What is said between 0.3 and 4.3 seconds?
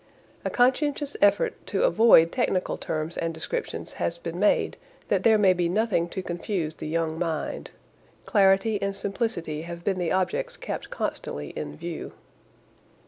A conscientious effort to avoid technical terms and descriptions has